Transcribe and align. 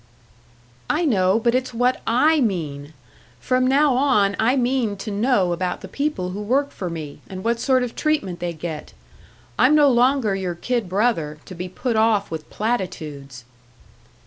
"I 0.89 1.05
know 1.05 1.37
but 1.39 1.53
it's 1.53 1.75
what 1.75 2.01
I 2.07 2.41
mean! 2.43 2.93
From 3.39 3.67
now 3.67 3.93
on 3.93 4.35
I 4.39 4.55
mean 4.55 4.97
to 4.97 5.11
know 5.11 5.53
about 5.53 5.81
the 5.81 5.87
people 5.87 6.31
who 6.31 6.41
work 6.41 6.71
for 6.71 6.89
me, 6.89 7.19
and 7.29 7.43
what 7.43 7.59
sort 7.59 7.83
of 7.83 7.93
treatment 7.95 8.39
they 8.39 8.51
get. 8.53 8.93
I'm 9.59 9.75
no 9.75 9.91
longer 9.91 10.35
your 10.35 10.55
kid 10.55 10.89
brother, 10.89 11.37
to 11.45 11.53
be 11.53 11.69
put 11.69 11.95
off 11.95 12.31
with 12.31 12.49
platitudes." 12.49 13.45